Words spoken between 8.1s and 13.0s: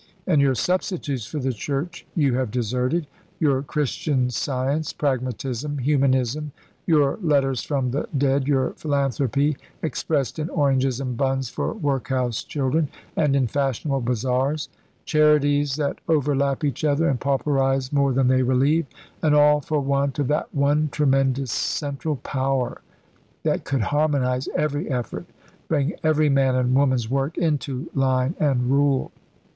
dead, your philanthropy expressed in oranges and buns for workhouse children,